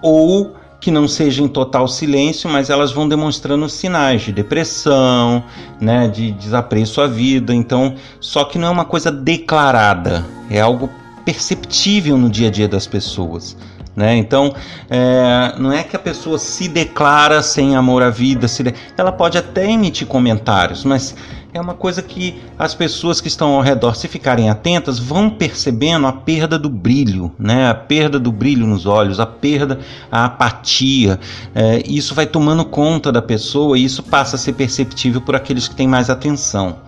ou 0.02 0.56
que 0.80 0.90
não 0.90 1.06
seja 1.06 1.40
em 1.40 1.46
total 1.46 1.86
silêncio, 1.86 2.50
mas 2.50 2.68
elas 2.68 2.90
vão 2.90 3.08
demonstrando 3.08 3.68
sinais 3.68 4.22
de 4.22 4.32
depressão, 4.32 5.44
né, 5.80 6.08
de 6.08 6.32
desapreço 6.32 7.00
à 7.00 7.06
vida. 7.06 7.54
Então, 7.54 7.94
só 8.18 8.42
que 8.42 8.58
não 8.58 8.66
é 8.66 8.70
uma 8.70 8.84
coisa 8.84 9.12
declarada, 9.12 10.26
é 10.50 10.60
algo 10.60 10.90
perceptível 11.24 12.18
no 12.18 12.28
dia 12.28 12.48
a 12.48 12.50
dia 12.50 12.66
das 12.66 12.84
pessoas. 12.88 13.56
Né? 13.94 14.16
Então, 14.16 14.54
é, 14.88 15.54
não 15.58 15.70
é 15.70 15.82
que 15.82 15.94
a 15.94 15.98
pessoa 15.98 16.38
se 16.38 16.66
declara 16.66 17.42
sem 17.42 17.76
amor 17.76 18.02
à 18.02 18.08
vida, 18.08 18.46
de... 18.46 18.74
ela 18.96 19.12
pode 19.12 19.36
até 19.36 19.70
emitir 19.70 20.06
comentários, 20.06 20.82
mas 20.82 21.14
é 21.52 21.60
uma 21.60 21.74
coisa 21.74 22.00
que 22.00 22.40
as 22.58 22.74
pessoas 22.74 23.20
que 23.20 23.28
estão 23.28 23.50
ao 23.50 23.60
redor, 23.60 23.94
se 23.94 24.08
ficarem 24.08 24.48
atentas, 24.48 24.98
vão 24.98 25.28
percebendo 25.28 26.06
a 26.06 26.12
perda 26.12 26.58
do 26.58 26.70
brilho, 26.70 27.30
né? 27.38 27.68
a 27.68 27.74
perda 27.74 28.18
do 28.18 28.32
brilho 28.32 28.66
nos 28.66 28.86
olhos, 28.86 29.20
a 29.20 29.26
perda, 29.26 29.78
a 30.10 30.24
apatia. 30.24 31.20
É, 31.54 31.82
isso 31.86 32.14
vai 32.14 32.24
tomando 32.24 32.64
conta 32.64 33.12
da 33.12 33.20
pessoa 33.20 33.76
e 33.76 33.84
isso 33.84 34.02
passa 34.02 34.36
a 34.36 34.38
ser 34.38 34.54
perceptível 34.54 35.20
por 35.20 35.36
aqueles 35.36 35.68
que 35.68 35.74
têm 35.74 35.86
mais 35.86 36.08
atenção. 36.08 36.78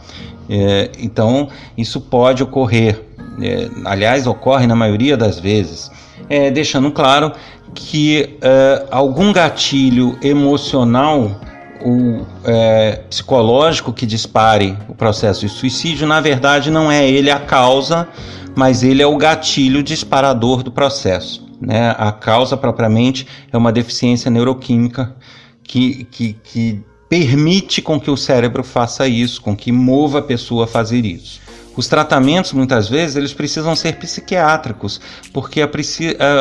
É, 0.49 0.91
então, 0.99 1.49
isso 1.77 2.01
pode 2.01 2.43
ocorrer, 2.43 3.05
é, 3.43 3.69
aliás, 3.85 4.27
ocorre 4.27 4.67
na 4.67 4.75
maioria 4.75 5.15
das 5.15 5.39
vezes 5.39 5.91
é, 6.29 6.51
deixando 6.51 6.91
claro 6.91 7.33
que 7.75 8.37
é, 8.41 8.87
algum 8.91 9.33
gatilho 9.33 10.19
emocional 10.23 11.41
ou 11.85 12.27
é, 12.45 13.03
psicológico 13.11 13.93
que 13.93 14.07
dispare 14.07 14.77
o 14.89 14.95
processo 14.95 15.41
de 15.43 15.49
suicídio, 15.51 16.07
na 16.07 16.21
verdade, 16.21 16.71
não 16.71 16.91
é 16.91 17.07
ele 17.07 17.31
a 17.31 17.39
causa, 17.39 18.09
mas 18.55 18.83
ele 18.83 19.03
é 19.03 19.07
o 19.07 19.17
gatilho 19.17 19.83
disparador 19.83 20.63
do 20.63 20.71
processo. 20.71 21.47
Né? 21.61 21.95
A 21.99 22.11
causa, 22.13 22.57
propriamente, 22.57 23.27
é 23.53 23.57
uma 23.57 23.73
deficiência 23.73 24.31
neuroquímica 24.31 25.15
que, 25.63 26.05
que, 26.05 26.37
que 26.43 26.83
permite 27.09 27.83
com 27.83 28.01
que 28.01 28.11
o 28.11 28.17
cérebro 28.17 28.65
faça 28.65 29.07
isso, 29.07 29.43
com 29.43 29.55
que 29.55 29.71
mova 29.71 30.21
a 30.21 30.23
pessoa 30.23 30.65
a 30.65 30.67
fazer 30.67 31.05
isso. 31.05 31.41
Os 31.77 31.89
tratamentos, 31.89 32.53
muitas 32.53 32.89
vezes, 32.89 33.17
eles 33.17 33.33
precisam 33.33 33.75
ser 33.75 33.97
psiquiátricos, 33.97 35.01
porque 35.33 35.61
a, 35.61 35.69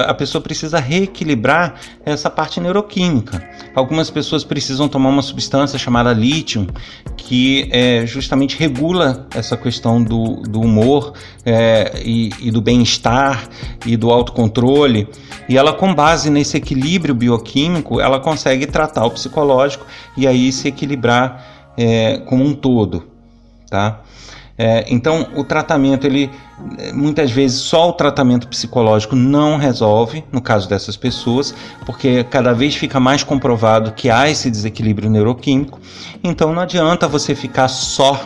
a, 0.07 0.13
pessoa 0.13 0.41
precisa 0.41 0.79
reequilibrar 0.79 1.75
essa 2.05 2.29
parte 2.29 2.59
neuroquímica. 2.59 3.43
Algumas 3.73 4.09
pessoas 4.09 4.43
precisam 4.43 4.87
tomar 4.87 5.09
uma 5.09 5.23
substância 5.23 5.79
chamada 5.79 6.13
lítio, 6.13 6.67
que 7.17 7.67
é, 7.71 8.05
justamente 8.05 8.57
regula 8.59 9.27
essa 9.33 9.57
questão 9.57 10.03
do, 10.03 10.41
do 10.43 10.61
humor 10.61 11.13
é, 11.43 12.01
e, 12.05 12.29
e 12.39 12.51
do 12.51 12.61
bem-estar 12.61 13.49
e 13.85 13.97
do 13.97 14.11
autocontrole. 14.11 15.07
E 15.49 15.57
ela, 15.57 15.73
com 15.73 15.93
base 15.95 16.29
nesse 16.29 16.57
equilíbrio 16.57 17.15
bioquímico, 17.15 17.99
ela 17.99 18.19
consegue 18.19 18.67
tratar 18.67 19.05
o 19.05 19.11
psicológico 19.11 19.85
e 20.15 20.27
aí 20.27 20.51
se 20.51 20.67
equilibrar 20.67 21.73
é, 21.75 22.19
como 22.19 22.43
um 22.45 22.53
todo, 22.53 23.07
tá? 23.67 24.01
É, 24.57 24.85
então, 24.87 25.29
o 25.35 25.43
tratamento, 25.43 26.05
ele 26.05 26.29
muitas 26.93 27.31
vezes 27.31 27.57
só 27.57 27.89
o 27.89 27.93
tratamento 27.93 28.47
psicológico 28.47 29.15
não 29.15 29.57
resolve 29.57 30.23
no 30.31 30.41
caso 30.41 30.69
dessas 30.69 30.95
pessoas, 30.95 31.53
porque 31.85 32.23
cada 32.25 32.53
vez 32.53 32.75
fica 32.75 32.99
mais 32.99 33.23
comprovado 33.23 33.91
que 33.93 34.09
há 34.09 34.29
esse 34.29 34.51
desequilíbrio 34.51 35.09
neuroquímico. 35.09 35.79
Então, 36.23 36.53
não 36.53 36.61
adianta 36.61 37.07
você 37.07 37.33
ficar 37.33 37.67
só 37.67 38.19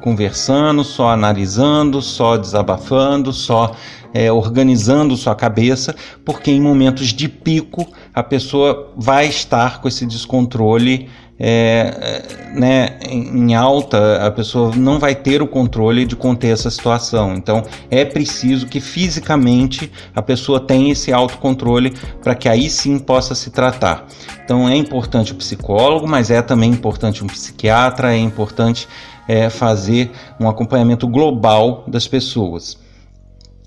conversando, 0.00 0.82
só 0.82 1.10
analisando, 1.10 2.00
só 2.00 2.36
desabafando, 2.36 3.32
só 3.32 3.74
é, 4.14 4.30
organizando 4.32 5.16
sua 5.16 5.34
cabeça, 5.34 5.94
porque 6.24 6.50
em 6.50 6.60
momentos 6.60 7.08
de 7.08 7.28
pico 7.28 7.86
a 8.14 8.22
pessoa 8.22 8.92
vai 8.96 9.26
estar 9.28 9.80
com 9.80 9.88
esse 9.88 10.06
descontrole 10.06 11.08
é, 11.42 12.22
né, 12.54 12.98
em 13.08 13.54
alta, 13.54 14.26
a 14.26 14.30
pessoa 14.30 14.76
não 14.76 14.98
vai 14.98 15.14
ter 15.14 15.40
o 15.40 15.46
controle 15.46 16.04
de 16.04 16.14
conter 16.14 16.48
essa 16.52 16.70
situação. 16.70 17.34
Então 17.34 17.62
é 17.90 18.04
preciso 18.04 18.66
que 18.66 18.78
fisicamente 18.78 19.90
a 20.14 20.20
pessoa 20.20 20.60
tenha 20.60 20.92
esse 20.92 21.10
autocontrole 21.10 21.94
para 22.22 22.34
que 22.34 22.46
aí 22.46 22.68
sim 22.68 22.98
possa 22.98 23.34
se 23.34 23.50
tratar. 23.50 24.06
Então 24.44 24.68
é 24.68 24.76
importante 24.76 25.32
o 25.32 25.36
psicólogo, 25.36 26.06
mas 26.06 26.30
é 26.30 26.42
também 26.42 26.70
importante 26.70 27.24
um 27.24 27.26
psiquiatra, 27.26 28.12
é 28.12 28.18
importante 28.18 28.86
é, 29.26 29.48
fazer 29.48 30.10
um 30.38 30.46
acompanhamento 30.46 31.08
global 31.08 31.84
das 31.88 32.06
pessoas. 32.06 32.76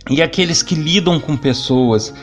E 0.09 0.21
aqueles 0.21 0.61
que 0.61 0.75
lidam 0.75 1.19
com 1.19 1.35
pessoas 1.35 2.13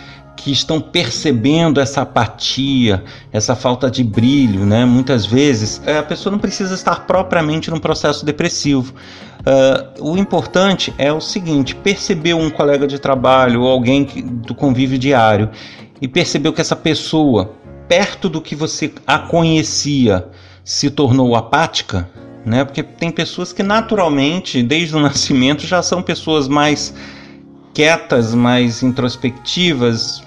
que 0.41 0.51
estão 0.51 0.81
percebendo 0.81 1.81
essa 1.81 2.01
apatia, 2.01 3.05
essa 3.31 3.55
falta 3.55 3.91
de 3.91 4.03
brilho, 4.03 4.65
né? 4.65 4.87
Muitas 4.87 5.27
vezes 5.27 5.83
é, 5.85 5.99
a 5.99 6.03
pessoa 6.03 6.31
não 6.31 6.39
precisa 6.39 6.75
estar 6.75 7.07
propriamente 7.07 7.71
num 7.71 7.79
processo 7.79 8.25
depressivo. 8.25 8.95
Uh, 9.41 10.13
o 10.13 10.17
importante 10.17 10.95
é 10.97 11.13
o 11.13 11.21
seguinte: 11.21 11.75
perceber 11.75 12.33
um 12.35 12.49
colega 12.49 12.87
de 12.87 12.99
trabalho 12.99 13.63
ou 13.63 13.69
alguém 13.69 14.05
que, 14.05 14.23
do 14.23 14.55
convívio 14.55 14.99
diário 14.99 15.51
e 16.01 16.09
percebeu 16.09 16.53
que 16.55 16.61
essa 16.63 16.77
pessoa, 16.77 17.53
perto 17.87 18.29
do 18.29 18.41
que 18.41 18.57
você 18.57 18.91
a 19.07 19.19
conhecia, 19.19 20.27
se 20.65 20.89
tornou 20.91 21.37
apática, 21.37 22.09
né? 22.47 22.65
Porque 22.65 22.83
tem 22.83 23.11
pessoas 23.11 23.53
que 23.53 23.63
naturalmente, 23.63 24.63
desde 24.63 24.97
o 24.97 25.01
nascimento, 25.01 25.67
já 25.67 25.83
são 25.83 26.03
pessoas 26.03 26.49
mais 26.49 26.95
quietas, 27.73 28.35
mais 28.35 28.83
introspectivas, 28.83 30.23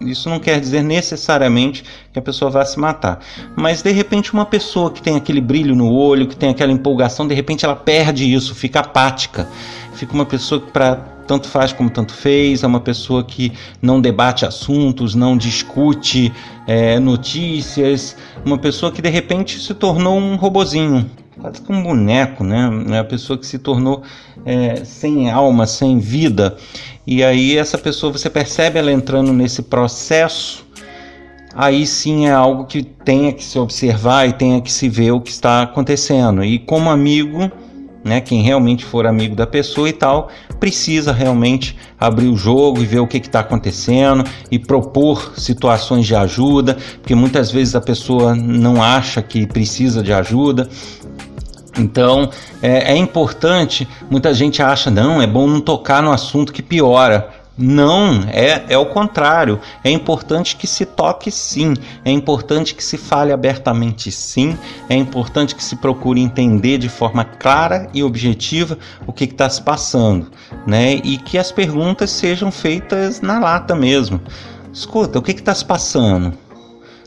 isso 0.00 0.28
não 0.28 0.38
quer 0.38 0.60
dizer 0.60 0.82
necessariamente 0.82 1.84
que 2.12 2.18
a 2.18 2.22
pessoa 2.22 2.50
vá 2.50 2.64
se 2.64 2.78
matar. 2.78 3.20
Mas 3.56 3.82
de 3.82 3.90
repente 3.92 4.32
uma 4.32 4.46
pessoa 4.46 4.90
que 4.90 5.02
tem 5.02 5.16
aquele 5.16 5.40
brilho 5.40 5.74
no 5.74 5.92
olho, 5.92 6.26
que 6.26 6.36
tem 6.36 6.50
aquela 6.50 6.72
empolgação, 6.72 7.26
de 7.26 7.34
repente 7.34 7.64
ela 7.64 7.76
perde 7.76 8.32
isso, 8.32 8.54
fica 8.54 8.80
apática. 8.80 9.48
Fica 9.94 10.14
uma 10.14 10.26
pessoa 10.26 10.60
que 10.60 10.70
para 10.70 10.96
tanto 11.26 11.48
faz 11.48 11.72
como 11.72 11.88
tanto 11.88 12.12
fez, 12.12 12.62
é 12.62 12.66
uma 12.66 12.80
pessoa 12.80 13.22
que 13.22 13.52
não 13.80 14.00
debate 14.00 14.44
assuntos, 14.44 15.14
não 15.14 15.36
discute 15.36 16.32
é, 16.66 16.98
notícias, 16.98 18.16
uma 18.44 18.58
pessoa 18.58 18.90
que 18.90 19.00
de 19.00 19.08
repente 19.08 19.60
se 19.60 19.72
tornou 19.72 20.18
um 20.18 20.36
robozinho, 20.36 21.08
quase 21.40 21.60
que 21.60 21.72
um 21.72 21.82
boneco, 21.82 22.44
né? 22.44 22.68
É 22.90 22.98
a 22.98 23.04
pessoa 23.04 23.38
que 23.38 23.46
se 23.46 23.58
tornou 23.58 24.02
é, 24.44 24.84
sem 24.84 25.30
alma, 25.30 25.66
sem 25.66 25.98
vida. 25.98 26.56
E 27.06 27.22
aí 27.24 27.56
essa 27.56 27.78
pessoa 27.78 28.12
você 28.12 28.30
percebe 28.30 28.78
ela 28.78 28.92
entrando 28.92 29.32
nesse 29.32 29.62
processo. 29.62 30.64
Aí 31.54 31.86
sim 31.86 32.26
é 32.26 32.32
algo 32.32 32.64
que 32.64 32.82
tenha 32.82 33.32
que 33.32 33.44
se 33.44 33.58
observar 33.58 34.26
e 34.26 34.32
tenha 34.32 34.60
que 34.60 34.72
se 34.72 34.88
ver 34.88 35.10
o 35.12 35.20
que 35.20 35.30
está 35.30 35.62
acontecendo. 35.62 36.42
E 36.42 36.58
como 36.58 36.88
amigo, 36.88 37.50
né, 38.02 38.20
quem 38.20 38.42
realmente 38.42 38.84
for 38.84 39.06
amigo 39.06 39.36
da 39.36 39.46
pessoa 39.46 39.88
e 39.88 39.92
tal, 39.92 40.30
precisa 40.58 41.12
realmente 41.12 41.76
abrir 41.98 42.28
o 42.28 42.36
jogo 42.36 42.80
e 42.80 42.86
ver 42.86 43.00
o 43.00 43.06
que 43.06 43.18
está 43.18 43.40
acontecendo 43.40 44.24
e 44.50 44.58
propor 44.58 45.34
situações 45.36 46.06
de 46.06 46.14
ajuda, 46.14 46.76
porque 47.00 47.14
muitas 47.14 47.50
vezes 47.50 47.74
a 47.74 47.80
pessoa 47.80 48.34
não 48.34 48.82
acha 48.82 49.20
que 49.20 49.46
precisa 49.46 50.02
de 50.02 50.12
ajuda 50.12 50.68
então 51.78 52.30
é, 52.60 52.92
é, 52.92 52.96
importante, 52.96 53.88
muita 54.10 54.34
gente 54.34 54.62
acha, 54.62 54.90
não, 54.90 55.22
é 55.22 55.26
bom 55.26 55.46
não 55.46 55.60
tocar 55.60 56.02
no 56.02 56.12
assunto 56.12 56.52
que 56.52 56.62
piora. 56.62 57.30
Não, 57.56 58.22
é, 58.28 58.64
é 58.68 58.78
o 58.78 58.86
contrário. 58.86 59.60
É 59.84 59.90
importante 59.90 60.56
que 60.56 60.66
se 60.66 60.86
toque 60.86 61.30
sim, 61.30 61.74
é 62.02 62.10
importante 62.10 62.74
que 62.74 62.82
se 62.82 62.96
fale 62.96 63.30
abertamente 63.30 64.10
sim, 64.10 64.56
é 64.88 64.94
importante 64.94 65.54
que 65.54 65.62
se 65.62 65.76
procure 65.76 66.20
entender 66.20 66.78
de 66.78 66.88
forma 66.88 67.24
clara 67.24 67.88
e 67.92 68.02
objetiva 68.02 68.78
o 69.06 69.12
que 69.12 69.24
está 69.24 69.50
se 69.50 69.60
passando, 69.60 70.30
né? 70.66 70.94
E 70.94 71.18
que 71.18 71.36
as 71.36 71.52
perguntas 71.52 72.10
sejam 72.10 72.50
feitas 72.50 73.20
na 73.20 73.38
lata 73.38 73.74
mesmo. 73.74 74.18
Escuta, 74.72 75.18
o 75.18 75.22
que 75.22 75.32
está 75.32 75.54
se 75.54 75.64
passando? 75.64 76.32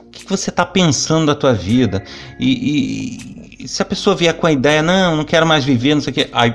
O 0.06 0.12
que, 0.12 0.24
que 0.24 0.30
você 0.30 0.52
está 0.52 0.66
pensando 0.66 1.26
da 1.26 1.36
tua 1.36 1.54
vida? 1.54 2.04
e, 2.40 3.42
e 3.42 3.45
se 3.68 3.82
a 3.82 3.86
pessoa 3.86 4.16
vier 4.16 4.34
com 4.34 4.48
a 4.48 4.52
ideia, 4.52 4.82
não, 4.82 5.18
não 5.18 5.24
quero 5.24 5.46
mais 5.46 5.64
viver, 5.64 5.96
não 5.96 6.02
sei 6.02 6.12
o 6.12 6.14
que, 6.14 6.30
aí 6.32 6.54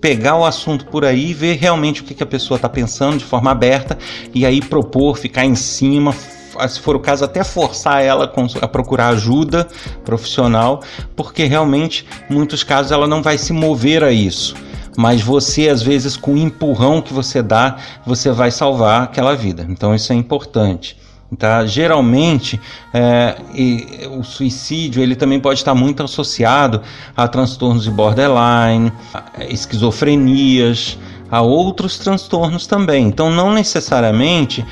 pegar 0.00 0.36
o 0.36 0.44
assunto 0.44 0.86
por 0.86 1.04
aí, 1.04 1.34
ver 1.34 1.56
realmente 1.56 2.02
o 2.02 2.04
que, 2.04 2.14
que 2.14 2.22
a 2.22 2.26
pessoa 2.26 2.56
está 2.56 2.68
pensando 2.68 3.18
de 3.18 3.24
forma 3.24 3.50
aberta 3.50 3.98
e 4.32 4.46
aí 4.46 4.60
propor, 4.60 5.18
ficar 5.18 5.44
em 5.44 5.54
cima, 5.56 6.14
se 6.68 6.80
for 6.80 6.96
o 6.96 7.00
caso, 7.00 7.24
até 7.24 7.44
forçar 7.44 8.02
ela 8.02 8.32
a 8.60 8.68
procurar 8.68 9.08
ajuda 9.08 9.66
profissional, 10.04 10.82
porque 11.14 11.44
realmente, 11.44 12.06
em 12.30 12.34
muitos 12.34 12.62
casos, 12.62 12.92
ela 12.92 13.06
não 13.06 13.22
vai 13.22 13.38
se 13.38 13.52
mover 13.52 14.02
a 14.02 14.10
isso. 14.10 14.54
Mas 14.96 15.20
você, 15.22 15.68
às 15.68 15.80
vezes, 15.80 16.16
com 16.16 16.34
o 16.34 16.38
empurrão 16.38 17.00
que 17.00 17.12
você 17.12 17.40
dá, 17.40 17.76
você 18.04 18.32
vai 18.32 18.50
salvar 18.50 19.04
aquela 19.04 19.36
vida. 19.36 19.64
Então, 19.68 19.94
isso 19.94 20.12
é 20.12 20.16
importante. 20.16 20.96
Tá? 21.36 21.66
Geralmente, 21.66 22.58
é, 22.92 23.36
o 24.10 24.22
suicídio 24.22 25.02
ele 25.02 25.14
também 25.14 25.38
pode 25.38 25.58
estar 25.58 25.74
muito 25.74 26.02
associado 26.02 26.80
a 27.14 27.28
transtornos 27.28 27.84
de 27.84 27.90
borderline, 27.90 28.90
a 29.12 29.44
esquizofrenias, 29.44 30.98
a 31.30 31.42
outros 31.42 31.98
transtornos 31.98 32.66
também. 32.66 33.06
Então, 33.06 33.30
não 33.30 33.52
necessariamente 33.52 34.64